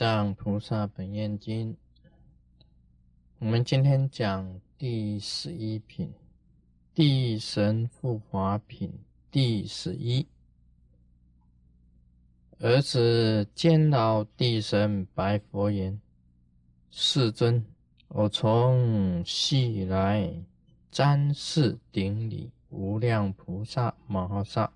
[0.00, 1.76] 藏菩萨本愿经，
[3.38, 6.10] 我们今天讲第十一品，
[6.94, 8.90] 地神护法品
[9.30, 10.26] 第十一。
[12.60, 16.00] 儿子监牢地神白佛言
[16.90, 17.62] ：“世尊，
[18.08, 20.32] 我从昔来
[20.90, 24.72] 瞻视顶礼无量菩萨摩诃萨。”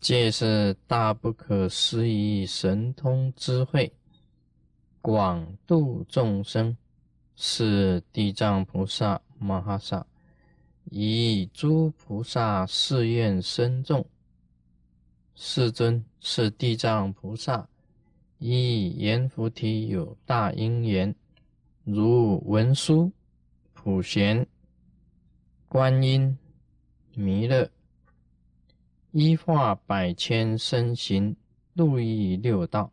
[0.00, 3.92] 皆是大不可思议神通智慧，
[5.02, 6.74] 广度众生，
[7.36, 10.06] 是地藏菩萨摩诃萨，
[10.86, 14.06] 以诸菩萨誓愿深重。
[15.34, 17.68] 世尊是地藏菩萨，
[18.38, 21.14] 以阎浮提有大因缘，
[21.84, 23.12] 如文殊、
[23.74, 24.46] 普贤、
[25.68, 26.38] 观音、
[27.14, 27.70] 弥勒。
[29.12, 31.34] 一化百千身形，
[31.74, 32.92] 路益六道。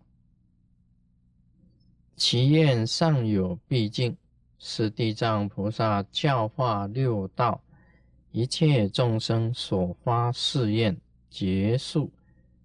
[2.16, 4.18] 其愿尚有毕竟，
[4.58, 7.62] 是地藏菩萨教化六道
[8.32, 10.98] 一切众生所发誓愿，
[11.30, 12.12] 结束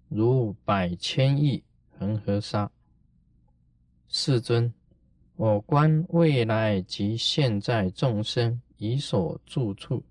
[0.09, 1.61] 如百千亿
[1.99, 2.71] 恒河沙。
[4.07, 4.73] 世尊，
[5.35, 10.03] 我观未来及现在众生以所住处。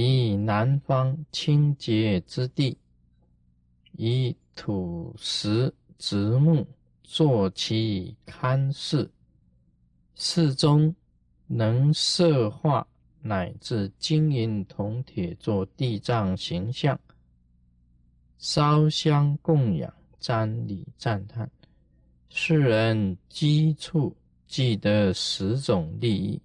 [0.00, 2.78] 以南方清洁之地，
[3.96, 6.64] 以土石植木
[7.02, 9.10] 作其龛室，
[10.14, 10.94] 室中
[11.48, 12.86] 能设化
[13.20, 16.96] 乃至金银铜铁做地藏形象，
[18.38, 21.50] 烧香供养，瞻礼赞叹，
[22.28, 26.40] 世人积处即得十种利益，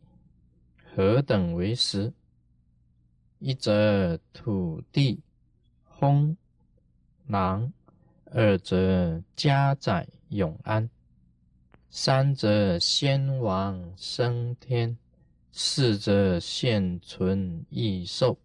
[0.95, 2.11] 何等为十？
[3.45, 5.19] 一则土地
[5.99, 6.37] 丰
[7.25, 7.73] 囊，
[8.23, 10.89] 二则家宅永安，
[11.89, 14.97] 三则先王升天，
[15.51, 18.37] 四则现存益寿，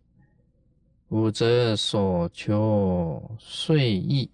[1.11, 4.29] 五则所求遂意，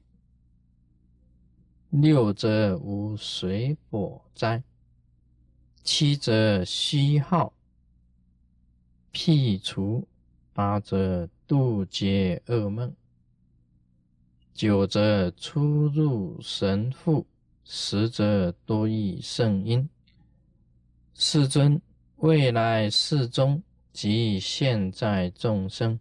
[1.90, 4.62] 六则无水火灾，
[5.82, 7.52] 七则虚耗
[9.12, 10.08] 辟除。
[10.54, 12.94] 八则渡劫噩梦，
[14.54, 17.26] 九则出入神父，
[17.64, 19.88] 十则多益圣因。
[21.14, 21.82] 世尊，
[22.18, 23.60] 未来世中
[23.92, 25.98] 及现在众生，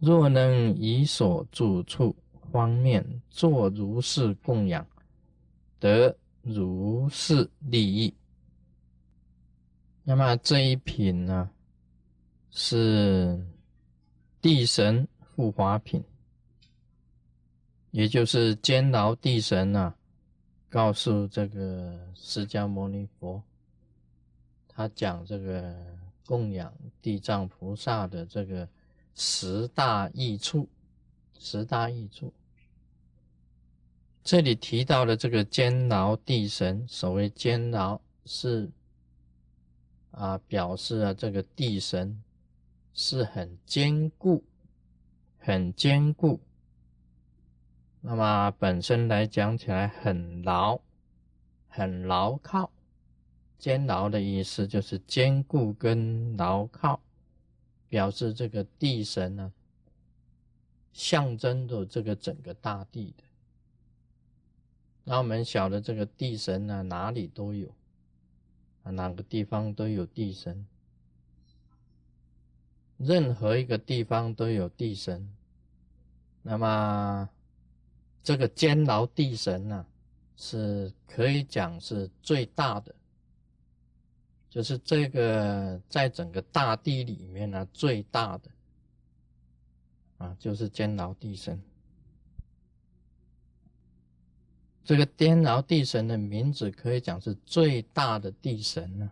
[0.00, 2.16] 若能以所住处
[2.50, 4.84] 方面作如是供养，
[5.78, 8.12] 得如是利益。
[10.02, 11.48] 那么这一品呢，
[12.50, 13.40] 是。
[14.42, 15.06] 地神
[15.36, 16.02] 护法品，
[17.90, 19.94] 也就是监牢地神啊，
[20.70, 23.42] 告诉这个释迦牟尼佛，
[24.66, 25.76] 他讲这个
[26.24, 28.66] 供养地藏菩萨的这个
[29.14, 30.66] 十大益处，
[31.38, 32.32] 十大益处。
[34.24, 38.70] 这里提到的这个监牢地神，所谓监牢是
[40.12, 42.22] 啊，表示啊这个地神。
[42.92, 44.44] 是很坚固，
[45.38, 46.40] 很坚固。
[48.00, 50.80] 那么本身来讲起来很牢，
[51.68, 52.70] 很牢靠。
[53.58, 57.00] 坚牢的意思就是坚固跟牢靠，
[57.90, 59.52] 表示这个地神呢，
[60.94, 63.24] 象征着这个整个大地的。
[65.04, 67.68] 那我们晓得这个地神呢，哪里都有，
[68.82, 70.66] 啊，哪个地方都有地神。
[73.02, 75.26] 任何一个地方都有地神，
[76.42, 77.26] 那么
[78.22, 79.86] 这个监牢地神呢，
[80.36, 82.94] 是可以讲是最大的，
[84.50, 88.50] 就是这个在整个大地里面呢最大的
[90.18, 91.58] 啊，就是监牢地神。
[94.84, 99.10] 这个监牢地神的名字可以讲是最大的地神呢。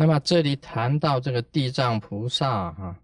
[0.00, 2.98] 那么这里谈到这个地藏菩萨哈，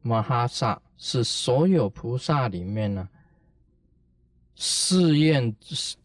[0.00, 3.08] 摩哈萨是所有菩萨里面呢，
[4.56, 5.54] 誓愿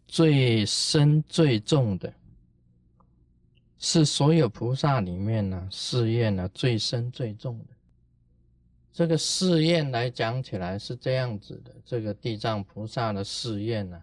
[0.08, 2.14] 最深最重的，
[3.80, 7.66] 是所有菩萨里面呢誓愿呢最深最重的。
[8.94, 14.00] 这个誓愿来讲起来是这样子的，这个地藏菩萨的誓愿呢。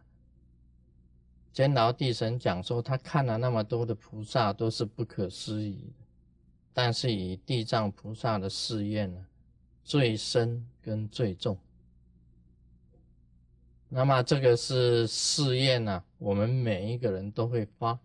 [1.55, 6.05] 监牢地神讲说，他看了那么多的菩萨，都是不可思议的，
[6.73, 9.25] 但是以地藏菩萨的誓愿呢，
[9.85, 11.57] 最深跟最重。
[13.89, 17.97] 那么这个是试验呢，我们每一个人都会发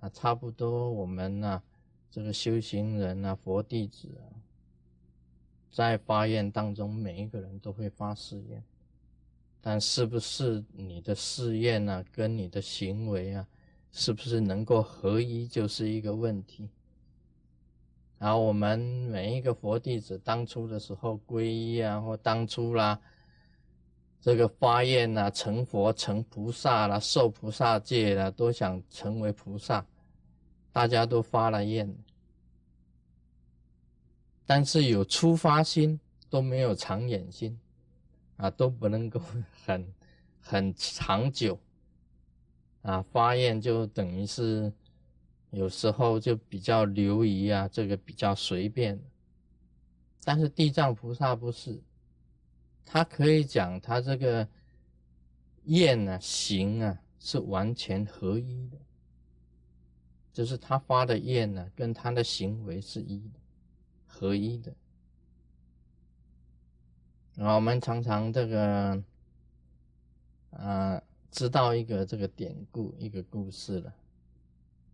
[0.00, 1.62] 啊，差不多我们呢，
[2.10, 4.32] 这个修行人啊，佛弟子啊，
[5.70, 8.64] 在发愿当中，每一个人都会发誓愿，
[9.64, 13.46] 但是不是你的试验呢，跟你的行为啊，
[13.92, 16.68] 是不是能够合一，就是一个问题。
[18.18, 23.00] 然后我们每一个佛弟子当初的时候皈依啊，或当初啦，
[24.20, 29.86] 这个发愿啊，成佛、成菩萨啦，受菩萨戒啦，都想成为菩萨，
[30.72, 31.92] 大家都发了愿，
[34.46, 35.98] 但是有出发心
[36.28, 37.58] 都没有长远心，
[38.36, 39.20] 啊，都不能够
[39.64, 39.92] 很
[40.40, 41.58] 很长久，
[42.82, 44.72] 啊，发愿就等于是。
[45.50, 48.98] 有时候就比较流于啊，这个比较随便。
[50.24, 51.78] 但是地藏菩萨不是，
[52.86, 54.48] 他可以讲他这个
[55.64, 58.78] 愿啊、行啊是完全合一的，
[60.32, 63.38] 就是他发的愿呢，跟他的行为是一的，
[64.06, 64.74] 合一的。
[67.34, 69.02] 然后，我们常常这个
[70.50, 73.94] 啊，知道一个这个典故，一个故事了。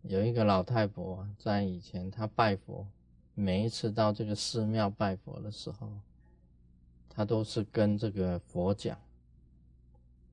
[0.03, 2.87] 有一个老太婆在以前，她拜佛，
[3.35, 5.91] 每一次到这个寺庙拜佛的时候，
[7.09, 8.97] 她都是跟这个佛讲：“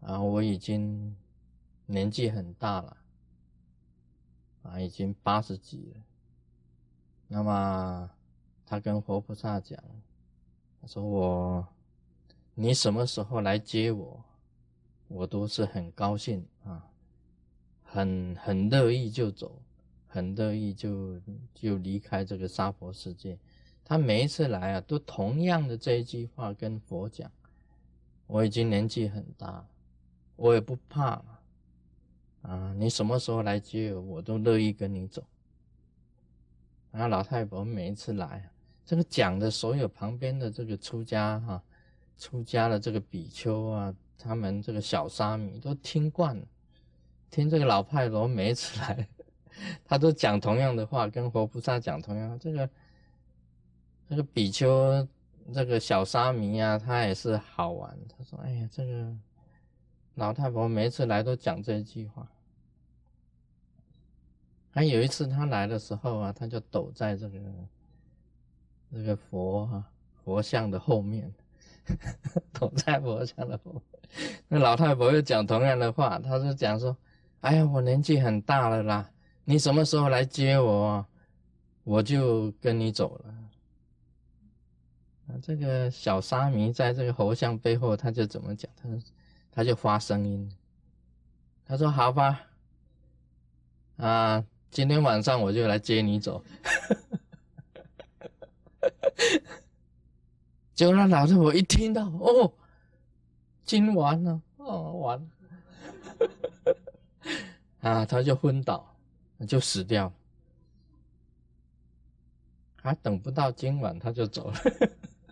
[0.01, 1.17] 啊，我已经
[1.87, 2.97] 年纪很大了，
[4.63, 6.01] 啊，已经八十几了。
[7.27, 8.09] 那么，
[8.65, 9.83] 她跟活菩萨讲，
[10.81, 11.67] 她说我，
[12.57, 14.25] 你什么时候来接我，
[15.07, 16.91] 我都是很高兴啊。”
[17.89, 19.63] 很很乐意就走，
[20.09, 21.21] 很乐意就
[21.55, 23.39] 就离开这个娑婆世界。
[23.85, 27.31] 他每一次来啊，都同样的这一句话跟佛讲
[28.27, 29.65] ：“我已经年纪很大，
[30.35, 31.23] 我也不怕
[32.43, 35.23] 啊，你什么时候来接我，我都乐意跟你走。”
[36.91, 38.51] 然后老太婆每一次来，
[38.85, 41.63] 这个讲的所有旁边的这个出家哈，
[42.19, 46.47] 出家的这个比丘啊，他们这个小沙弥都听惯了。
[47.31, 49.09] 听这个老派罗每次来，
[49.85, 52.39] 他都讲同样的话，跟活菩萨讲同样。
[52.39, 52.71] 这个
[54.09, 55.07] 这个比丘，
[55.53, 57.97] 这个小沙弥啊，他也是好玩。
[58.09, 59.15] 他说：“哎呀，这个
[60.15, 62.27] 老太婆每次来都讲这句话。”
[64.71, 67.39] 还有一次他来的时候啊，他就躲在这个
[68.93, 69.91] 这个佛啊
[70.23, 71.33] 佛像的后面，
[72.53, 73.59] 躲在佛像的。
[74.49, 76.97] 那老太婆又讲同样的话，他就讲说。
[77.41, 79.09] 哎呀，我年纪很大了啦，
[79.45, 81.07] 你什么时候来接我，
[81.85, 83.35] 我就跟你走了。
[85.29, 88.69] 啊，这个小沙弥在这个佛像背后，他就怎么讲？
[88.83, 88.89] 他
[89.53, 90.51] 他就发声音，
[91.65, 92.41] 他说：“好吧，
[93.99, 96.43] 啊，今天晚上我就来接你走。
[100.77, 102.53] ”结果那老师我一听到，哦，
[103.65, 105.27] 今晚了，哦，完了。
[107.81, 108.95] 啊，他就昏倒，
[109.49, 110.13] 就死掉了，
[112.83, 114.61] 还等不到今晚他就走了，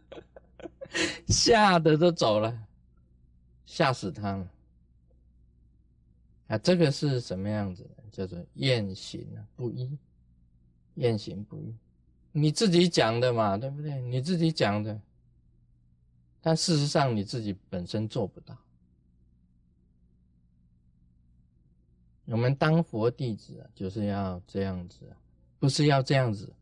[1.29, 2.67] 吓得都走了，
[3.67, 4.51] 吓死他了。
[6.47, 7.87] 啊，这个是什么样子？
[8.11, 9.99] 叫做验行不一，
[10.95, 11.75] 验行不一，
[12.33, 14.01] 你自己讲的嘛，对不对？
[14.01, 14.99] 你自己讲的，
[16.47, 18.55] 但事实上你自己本身做不到。
[22.27, 25.11] 我们当佛弟子啊，就是要这样子，
[25.59, 26.53] 不是要这样子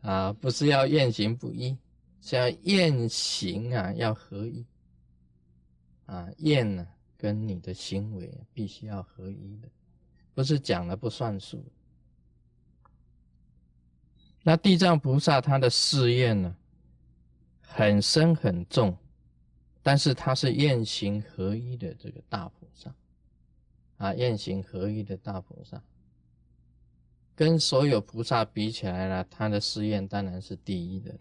[0.00, 1.76] 啊，不是要愿行不一，
[2.22, 4.64] 是要愿行啊要合一
[6.06, 6.88] 啊，愿呢
[7.18, 9.68] 跟你的行为必须要合一的，
[10.32, 11.62] 不是讲了不算数。
[14.42, 16.56] 那地藏菩萨他的誓愿呢，
[17.60, 18.96] 很深很重，
[19.86, 22.92] 但是他是愿行合一的这个大菩萨。
[23.98, 25.80] 啊，愿行合一的大菩萨，
[27.36, 31.20] 跟所有菩萨比起来呢，他的誓愿当然是第一的了。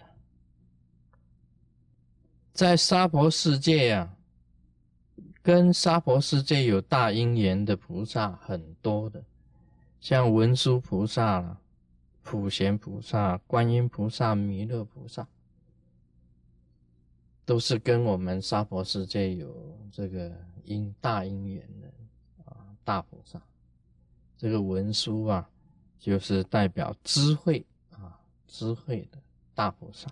[2.53, 4.17] 在娑婆世界呀，
[5.43, 9.23] 跟娑婆世界有大因缘的菩萨很多的，
[10.01, 11.61] 像文殊菩萨了、
[12.23, 15.25] 普贤菩萨、观音菩萨、弥勒菩萨，
[17.45, 20.31] 都是跟我们娑婆世界有这个
[20.63, 21.87] 因大因缘的
[22.45, 22.57] 啊。
[22.83, 23.41] 大菩萨，
[24.37, 25.49] 这个文殊啊，
[25.99, 29.17] 就是代表智慧啊，智慧的
[29.53, 30.07] 大菩萨；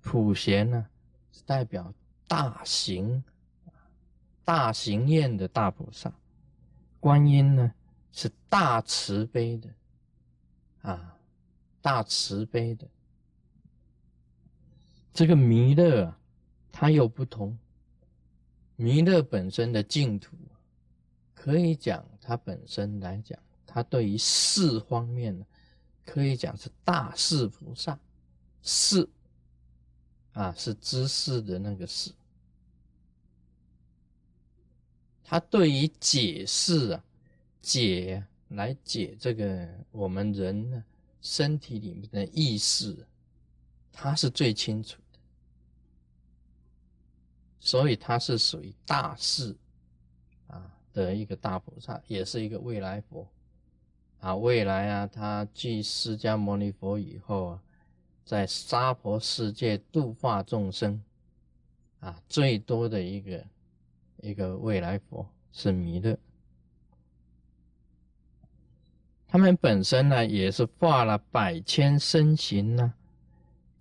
[0.00, 0.86] 普贤呢，
[1.32, 1.92] 是代表
[2.26, 3.22] 大行，
[4.44, 6.12] 大行愿的大菩萨，
[7.00, 7.72] 观音呢
[8.12, 9.68] 是大慈悲的，
[10.82, 11.18] 啊，
[11.82, 12.88] 大慈悲的。
[15.12, 16.18] 这个弥勒啊，
[16.76, 17.56] 它又不同。
[18.74, 20.36] 弥勒本身的净土，
[21.32, 25.46] 可以讲它本身来讲，它对于四方面呢，
[26.04, 27.96] 可以讲是大士菩萨，
[28.60, 29.08] 事
[30.32, 32.10] 啊是知识的那个事。
[35.22, 37.04] 他对于解释啊，
[37.62, 40.84] 解来解这个我们人呢
[41.22, 43.06] 身体里面的意识，
[43.92, 45.00] 他是最清楚，
[47.64, 49.56] 所以他是属于大士
[50.46, 53.26] 啊的一个大菩萨，也是一个未来佛
[54.20, 54.36] 啊。
[54.36, 57.62] 未来啊，他继释迦牟尼佛以后啊，
[58.24, 61.02] 在娑婆世界度化众生
[61.98, 63.44] 啊，最多的一个。
[64.22, 66.16] 一个未来佛是弥勒，
[69.26, 72.94] 他们本身呢也是化了百千身形呢，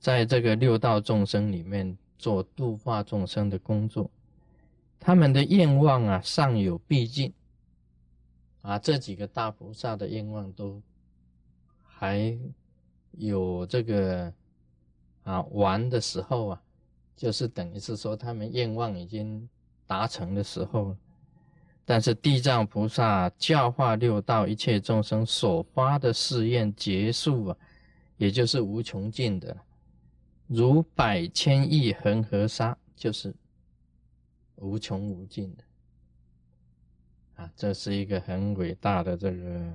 [0.01, 4.09] 在这个六道众生里面做度化众生的工作，
[4.97, 7.33] 他们的愿望啊尚有毕竟，
[8.61, 10.81] 啊这几个大菩萨的愿望都
[11.83, 12.37] 还
[13.11, 14.31] 有这个
[15.23, 16.61] 啊完的时候啊，
[17.17, 19.49] 就是等于是说他们愿望已经。
[19.85, 20.97] 达成的时候了，
[21.83, 27.57] 但是地藏菩萨教化六道一切众生所发的誓愿结束啊，
[28.17, 29.55] 也就是无穷尽的，
[30.53, 33.33] 如百千亿恒河沙，就是
[34.55, 35.63] 无穷无尽的
[37.43, 37.51] 啊！
[37.55, 39.73] 这是一个很伟大的这个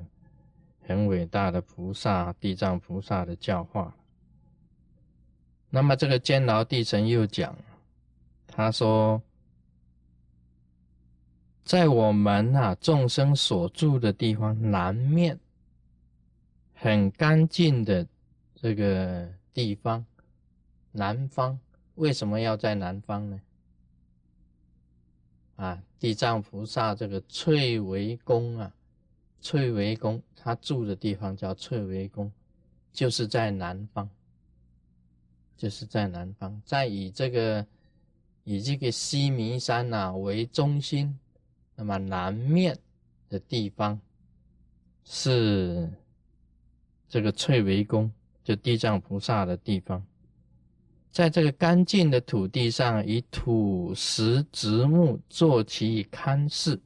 [0.86, 3.94] 很伟大的菩萨地藏菩萨的教化。
[5.70, 7.56] 那么这个监牢地神又讲，
[8.46, 9.20] 他说。
[11.64, 15.38] 在我们啊众生所住的地方南面，
[16.72, 18.08] 很干净的
[18.54, 20.02] 这个地方，
[20.98, 21.58] 南方
[21.94, 23.40] 为什么要在南方呢？
[25.56, 28.74] 啊，地藏菩萨这个翠微宫啊，
[29.40, 32.30] 翠微宫他住的地方叫翠微宫，
[32.92, 34.08] 就是在南方，
[35.56, 37.66] 就是在南方，在以这个
[38.44, 41.18] 以这个西弥山呐为中心。
[41.76, 42.76] 那么南面
[43.28, 44.00] 的地方
[45.04, 45.88] 是
[47.08, 48.10] 这个翠微宫，
[48.42, 50.04] 就地藏菩萨的地方，
[51.10, 56.78] 在这个干净的土地上，以土石植木做其龛室，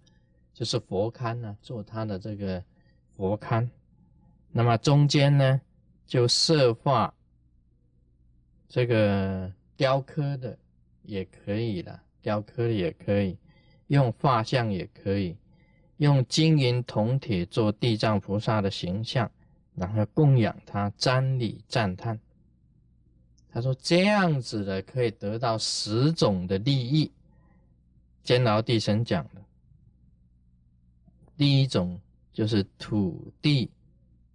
[0.54, 2.62] 就是佛龛呢，做他的这个
[3.16, 3.68] 佛龛。
[4.50, 5.60] 那么中间呢，
[6.06, 7.12] 就设画
[8.68, 10.56] 这个雕刻的
[11.02, 13.36] 也可以了，雕刻也可以。
[13.88, 15.36] 用画像也可以，
[15.98, 19.30] 用金银铜铁做地藏菩萨的形象，
[19.74, 22.18] 然后供养他，瞻礼赞叹。
[23.52, 27.12] 他说这样子的可以得到十种的利益。
[28.22, 29.42] 监牢地神讲的，
[31.36, 32.00] 第一种
[32.32, 33.68] 就是土地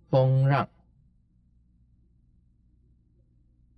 [0.10, 0.68] 丰让，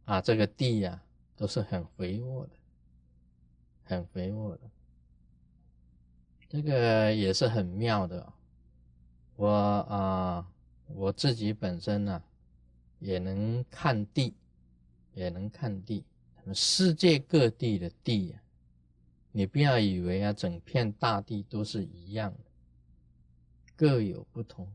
[0.05, 1.00] 啊，这个地呀
[1.38, 2.53] 都是很肥沃的，
[3.84, 4.62] 很肥沃的。
[6.50, 8.34] 这个也是很妙的，
[9.36, 10.51] 我啊，
[10.88, 12.24] 我自己本身呢，
[12.98, 14.34] 也能看地，
[15.13, 16.03] 也能看地。
[16.53, 18.41] 世界各地的地呀，
[19.31, 22.39] 你不要以为啊，整片大地都是一样的，
[23.75, 24.67] 各有不同。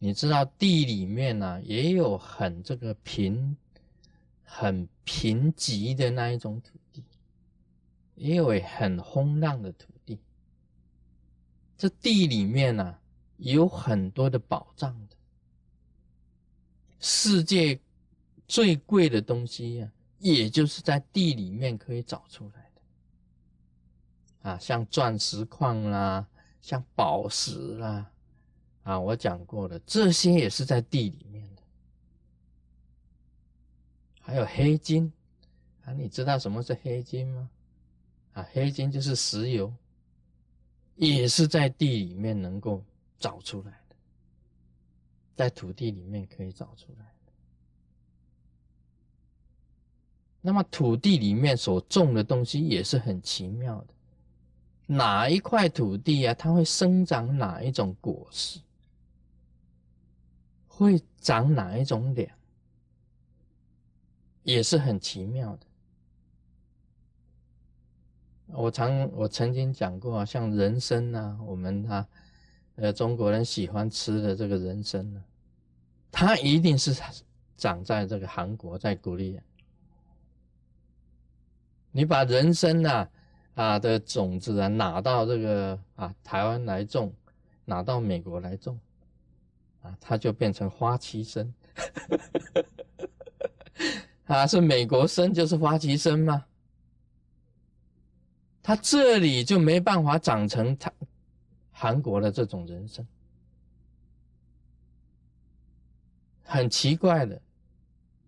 [0.00, 3.56] 你知道地里面呢，也有很这个贫、
[4.42, 7.04] 很贫瘠的那一种土地，
[8.16, 10.18] 也有很洪亮的土地。
[11.78, 12.98] 这地里面呢，
[13.36, 15.16] 有很多的宝藏的。
[16.98, 17.78] 世界
[18.52, 24.50] 最贵的东西呀，也就是在地里面可以找出来的。
[24.50, 26.28] 啊，像钻石矿啦，
[26.60, 28.12] 像宝石啦，
[28.82, 31.62] 啊，我讲过了，这些也是在地里面的。
[34.20, 35.10] 还有黑金，
[35.86, 37.48] 啊，你知道什么是黑金吗？
[38.34, 39.72] 啊，黑金就是石油。
[40.96, 42.84] 也是在地里面能够
[43.18, 43.96] 找出来的，
[45.34, 47.11] 在土地里面可以找出来
[50.44, 53.94] 那么土地里面所种的东西也是很奇妙的，
[54.86, 58.58] 哪一块土地啊，它会生长哪一种果实，
[60.66, 62.28] 会长哪一种粮，
[64.42, 65.66] 也是很奇妙的。
[68.48, 72.08] 我常我曾经讲过啊，像人参啊，我们啊，
[72.74, 75.22] 呃，中国人喜欢吃的这个人参呢，
[76.10, 76.92] 它一定是
[77.56, 79.42] 长在这个韩国，在古利亚。
[81.92, 83.08] 你把人参呐
[83.54, 87.14] 啊的种子啊拿到这个啊台湾来种，
[87.64, 88.78] 拿到美国来种，
[89.82, 91.54] 啊，它就变成花旗参。
[94.24, 96.44] 啊，是美国参就是花旗参吗？
[98.62, 100.92] 它这里就没办法长成它
[101.72, 103.04] 韩国的这种人参，
[106.44, 107.40] 很奇怪的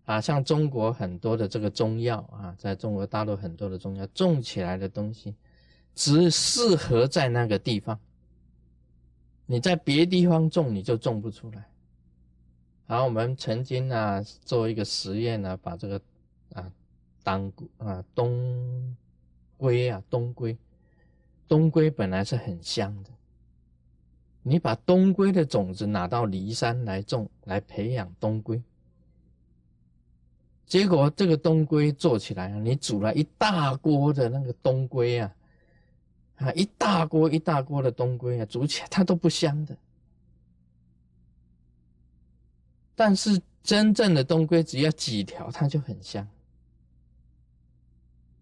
[0.04, 0.20] 啊！
[0.20, 5.34] 像中国很多的这个中药啊，在中国大陆很多的中药种起来的东西，
[5.94, 7.98] 只适合在那个地方，
[9.46, 11.64] 你在别地方种你就种不出来。
[12.86, 16.00] 然后我们曾经啊做一个实验呢，把这个
[16.52, 16.70] 啊
[17.22, 18.96] 当啊冬。
[19.56, 20.58] 龟啊，冬龟，
[21.48, 23.10] 冬龟本来是很香的。
[24.42, 28.60] 你把冬龟的种子拿到骊山来种，来培养冬龟，
[30.66, 35.34] 结果这个冬龟做起来啊，你煮了一大锅的那个冬龟啊，
[36.36, 39.76] 啊，一大锅一大锅的冬龟啊，煮起来它都不香的。
[42.96, 46.26] 但是真正的冬龟只要几条，它就很香。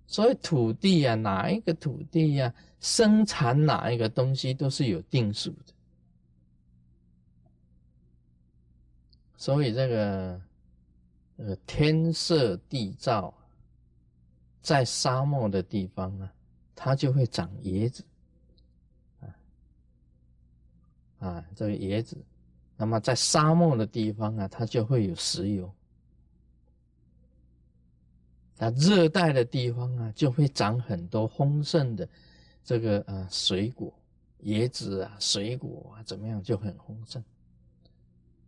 [0.06, 5.72] 所以土地啊，哪一个土地呀，生产哪一个东西都是有定数的。
[9.36, 10.40] 所以这个
[11.44, 13.32] 呃天色地造，
[14.60, 16.32] 在沙漠的地方啊，
[16.74, 18.04] 它就会长椰子
[19.20, 19.26] 啊
[21.18, 22.16] 啊，这个椰子。
[22.76, 25.72] 那么在沙漠的地方啊，它就会有石油。
[28.58, 32.08] 那热带的地方啊，就会长很多丰盛的
[32.64, 33.92] 这个啊水果，
[34.44, 37.22] 椰子啊，水果啊，怎么样就很丰盛。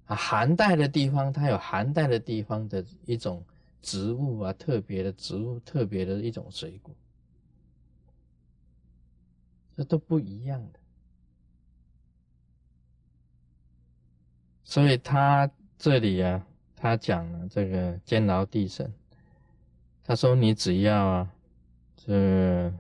[0.06, 3.42] 啊，寒带的地方，它有寒带的地方的一种
[3.80, 6.94] 植物啊，特别的植物，特别的一种水果，
[9.76, 10.78] 这都不一样的。
[14.62, 18.92] 所以他这里啊，他讲了这个监牢地神。
[20.06, 21.32] 他说：“你只要啊，
[21.96, 22.70] 这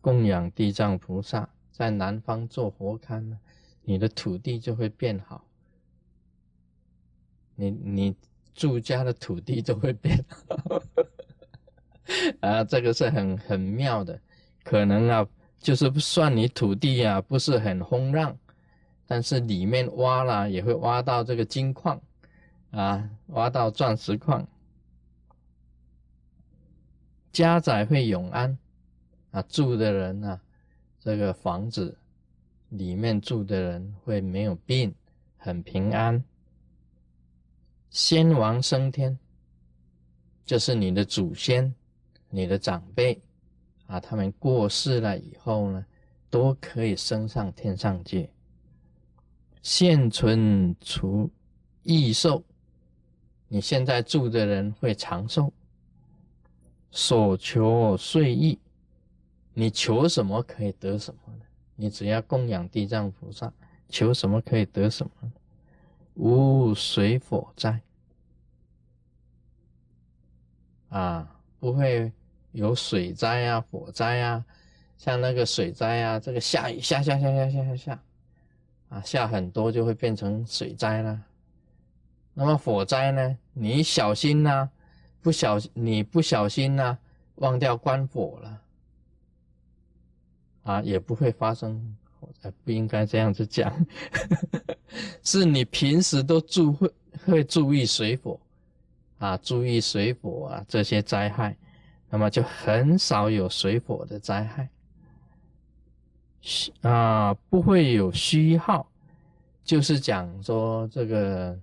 [0.00, 3.38] 供养地藏菩萨，在南方做佛龛呢，
[3.82, 5.44] 你的土地就会变好。
[7.56, 8.16] 你你
[8.54, 10.24] 住家的土地就会变
[12.40, 14.20] 啊，这个是很很妙的。
[14.62, 15.26] 可能啊，
[15.58, 18.36] 就是算你土地啊不是很丰让，
[19.06, 22.00] 但是里面挖了也会挖到这个金矿
[22.70, 24.46] 啊，挖到钻石矿。”
[27.32, 28.56] 家宅会永安，
[29.32, 30.40] 啊，住的人呢，
[31.00, 31.98] 这个房子
[32.68, 34.94] 里面住的人会没有病，
[35.36, 36.22] 很平安。
[37.94, 39.16] 先王升天，
[40.44, 41.72] 就是你的祖先、
[42.28, 43.22] 你的长辈
[43.86, 45.86] 啊，他们过世了以后呢，
[46.28, 48.28] 都可以升上天上界。
[49.62, 51.30] 现存除
[51.84, 52.42] 异寿，
[53.46, 55.52] 你现在住的人会长寿。
[56.90, 58.58] 所求遂意，
[59.52, 61.44] 你求什么可以得什么呢？
[61.76, 63.52] 你只要供养地藏菩萨，
[63.88, 65.32] 求什么可以得什么？
[66.14, 67.80] 无水火灾
[70.88, 72.12] 啊，不会
[72.52, 74.44] 有水灾啊、火灾啊。
[74.96, 78.02] 像那个水灾啊，这个下雨下下下下下下下
[78.88, 81.20] 啊，下很多就会变成水灾了。
[82.32, 83.38] 那么火灾呢？
[83.52, 84.70] 你小心呐。
[85.20, 86.98] 不小你不小心呢，
[87.36, 88.62] 忘掉关火了，
[90.64, 91.96] 啊，也不会发生。
[92.40, 93.72] 才不应该这样子讲，
[95.22, 96.92] 是你平时都注会
[97.26, 98.38] 会注意水火，
[99.18, 101.56] 啊，注意水火啊这些灾害，
[102.10, 104.68] 那么就很少有水火的灾害，
[106.82, 108.86] 啊，不会有虚耗，
[109.64, 111.58] 就是讲说这个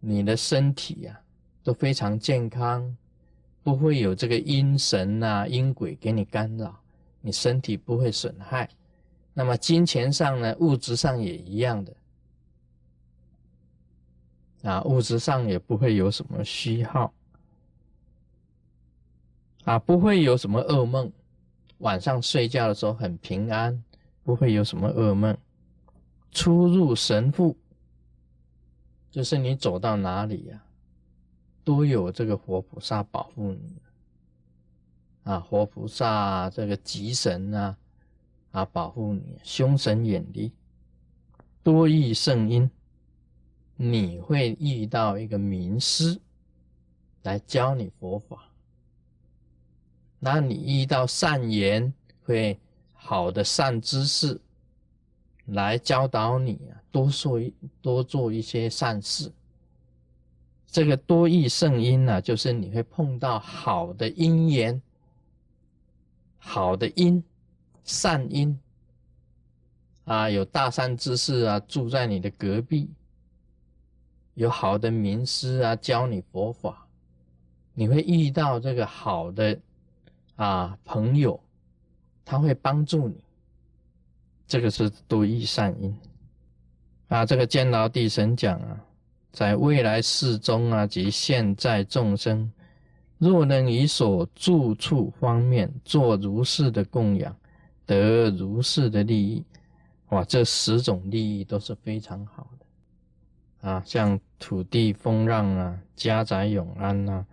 [0.00, 1.20] 你的身体呀。
[1.64, 2.94] 都非常健康，
[3.62, 6.78] 不会有这个阴神啊、阴鬼给你干扰，
[7.22, 8.68] 你身体不会损害。
[9.34, 11.96] 那么金钱上呢，物质上也一样的，
[14.62, 17.12] 啊，物质上也不会有什么虚耗，
[19.64, 21.12] 啊，不会有什么噩梦，
[21.78, 23.84] 晚上睡觉的时候很平安，
[24.22, 25.36] 不会有什么噩梦。
[26.30, 27.56] 出入神父，
[29.10, 30.62] 就是你走到哪里呀？
[31.64, 33.76] 都有这个活菩萨保护你
[35.22, 37.76] 啊，活菩萨这个吉神啊，
[38.54, 40.52] 啊，保护你，凶神远离，
[41.64, 42.70] 多遇圣因，
[43.74, 46.20] 你会遇到一个名师
[47.24, 48.48] 来教你佛法。
[50.20, 52.56] 那你遇到善言，会
[52.92, 54.40] 好的善知识
[55.46, 57.40] 来教导你啊，多做
[57.82, 59.32] 多做一些善事。
[60.68, 64.80] 这个多益圣因呢，就是你会碰到好的因缘。
[66.38, 67.24] 好的因，
[67.84, 68.58] 善因
[70.04, 72.90] 啊，有大善之士啊住在你的隔壁，
[74.34, 76.86] 有好的名师啊教你佛法，
[77.74, 79.58] 你会遇到这个好的
[80.36, 81.38] 啊朋友，
[82.24, 83.16] 他会帮助你，
[84.46, 85.96] 这个是多益善因
[87.08, 87.24] 啊。
[87.24, 88.80] 这个监牢地神讲啊，
[89.32, 92.50] 在未来世中啊及现在众生。
[93.16, 97.34] 若能以所住处方面做如是的供养，
[97.86, 99.44] 得如是的利益，
[100.08, 103.82] 哇，这十种利益都是非常好的啊！
[103.84, 107.26] 像土地丰让啊，家宅永安呐，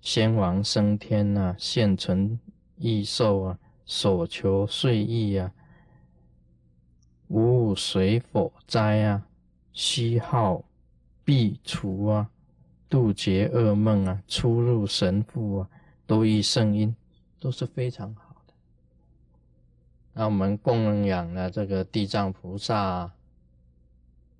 [0.00, 2.38] 先王升天呐，现存
[2.76, 5.52] 益寿啊，所求遂意啊，
[7.28, 9.26] 无水火灾啊，
[9.72, 10.64] 虚耗
[11.24, 12.30] 必除啊。
[12.86, 15.68] 渡劫噩梦啊，出入神父啊，
[16.06, 16.94] 都一圣音，
[17.40, 18.23] 都是非常好。
[20.16, 23.10] 那我们供养了这个地藏菩萨，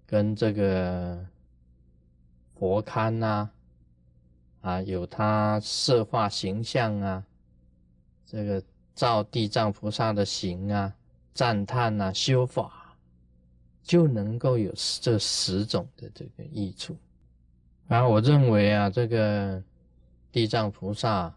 [0.06, 1.18] 跟这个
[2.54, 3.50] 佛龛呐，
[4.60, 7.24] 啊，有他设化形象啊，
[8.24, 8.62] 这个
[8.94, 10.94] 照地藏菩萨的形啊，
[11.32, 12.96] 赞叹啊，修法，
[13.82, 16.96] 就能够有这十种的这个益处。
[17.88, 19.60] 啊，我认为啊，这个
[20.30, 21.34] 地藏菩萨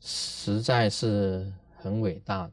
[0.00, 2.52] 实在是很伟大的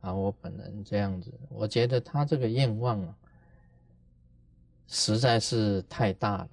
[0.00, 0.14] 啊！
[0.14, 3.14] 我本人这样子，我觉得他这个愿望啊，
[4.86, 6.50] 实在是太大了，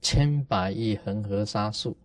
[0.00, 1.96] 千百亿恒河沙数。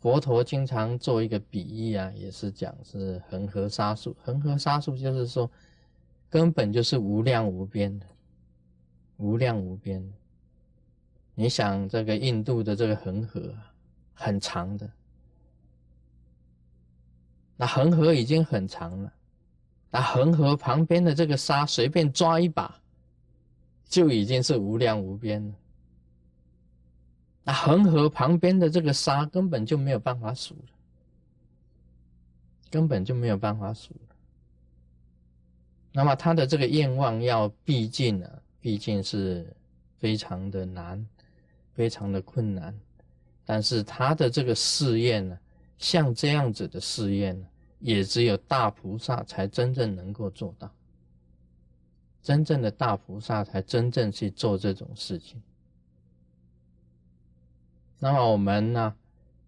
[0.00, 4.14] 佛陀经常做一个比喻啊，也是讲是恒河沙数。
[4.22, 5.50] 恒河沙数就是说，
[6.28, 8.06] 根本就是无量无边的，
[9.16, 10.06] 无量无边。
[11.34, 13.54] 你想这个印度的这个恒河
[14.12, 14.90] 很长的，
[17.56, 19.12] 那恒河已经很长了，
[19.90, 22.80] 那恒河旁边的这个沙随便抓一把，
[23.88, 25.54] 就已经是无量无边了。
[27.44, 30.72] 那恒河旁边的这个沙根本就没有办法数了，
[32.70, 33.94] 根本就没有办法数。
[35.92, 38.28] 那么他的这个愿望要毕竟呢，
[38.60, 39.54] 毕竟是
[39.98, 41.06] 非常的难。
[41.76, 42.72] 非常的困难，
[43.44, 45.36] 但是他的这个试验呢，
[45.84, 47.46] 像这样子的试验呢，
[47.78, 50.74] 也只有大菩萨才真正能够做到。
[52.22, 55.42] 真正的大菩萨才真正去做这种事情。
[57.98, 58.96] 那么我们呢，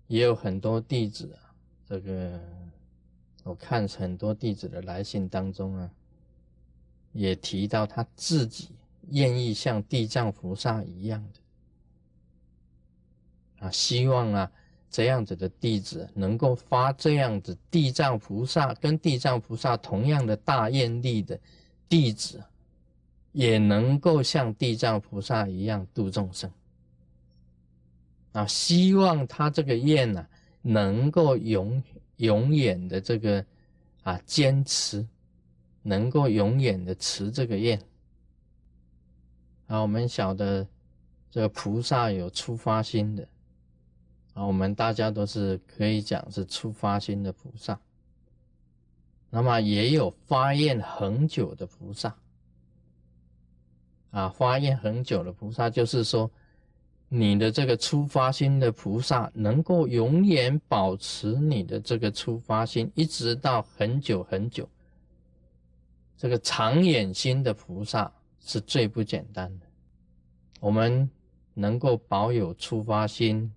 [0.08, 1.56] 也有很多弟子啊，
[1.88, 2.38] 这个
[3.42, 5.90] 我看很多弟子的来信当中啊，
[7.12, 8.72] 也提到他自己
[9.08, 11.40] 愿意像地藏菩萨一样的。
[13.64, 14.52] 啊，希望啊，
[14.96, 21.38] 这样子的弟子能够发这样子地藏菩萨跟地藏菩萨同样的大愿力的
[21.86, 22.42] 弟子，
[23.32, 26.50] 也能够像地藏菩萨一样度众生。
[28.32, 30.26] 啊，希望他这个愿呢，
[30.62, 31.82] 能够永
[32.16, 33.44] 永远的这个
[34.02, 35.06] 啊坚持，
[35.82, 37.78] 能够永远的持这个愿。
[39.66, 40.66] 啊，我们晓得
[41.30, 43.28] 这个菩萨有出发心的。
[44.36, 47.80] 啊，我们大家都是可以讲是出发心的菩萨，
[49.30, 52.14] 那么也有发愿很久的菩萨。
[54.10, 56.30] 啊，发愿很久的菩萨，就是说
[57.08, 64.68] 你的这个出发心的菩萨，能够永远保持你的这个出发心，一直到很久很久。
[66.18, 69.66] 这个长远心的菩萨是最不简单的。
[70.60, 71.10] 我们
[71.54, 73.50] 能够保有出发心。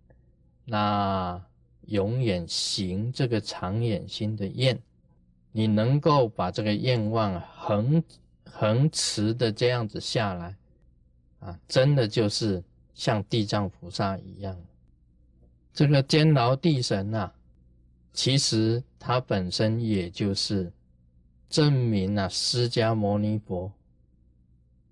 [0.70, 1.44] 那
[1.88, 4.80] 永远行这个长远心的愿，
[5.52, 8.04] 你能够把这个愿望恒
[8.46, 10.56] 恒持的这样子下来，
[11.40, 14.56] 啊，真的就是像地藏菩萨一样。
[15.74, 17.34] 这个监牢地神啊，
[18.14, 20.72] 其实他本身也就是
[21.50, 23.72] 证明了释迦牟尼佛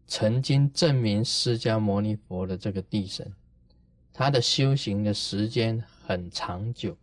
[0.08, 3.32] 曾经证明释迦牟尼佛的这个地神。
[4.18, 6.98] 他的修行的时间很长久，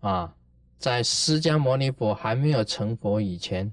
[0.00, 0.34] 啊，
[0.78, 3.70] 在释迦牟尼佛还没有成佛以前，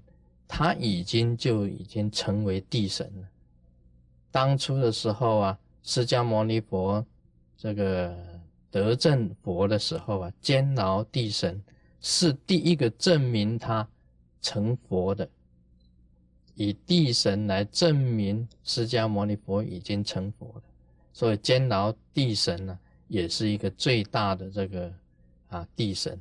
[0.49, 3.27] 他已经就已经成为地神了。
[4.31, 7.05] 当初的时候啊，释迦牟尼佛
[7.55, 8.17] 这个
[8.69, 11.63] 得正佛的时候啊，监牢地神
[12.01, 13.87] 是第一个证明他
[14.41, 15.29] 成佛的，
[16.53, 20.63] 以地神来证明释迦牟尼佛已经成佛了。
[21.13, 24.93] 所以监牢地神呢，也是一个最大的这个
[25.49, 26.19] 啊地神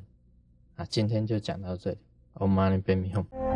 [0.77, 0.85] 啊。
[0.89, 1.99] 今天就讲到这里
[2.35, 3.50] ，Om Mani Padme Hum。